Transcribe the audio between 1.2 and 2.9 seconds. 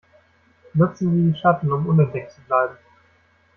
die Schatten, um unentdeckt zu bleiben!